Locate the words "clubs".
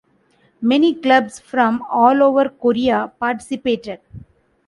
0.95-1.39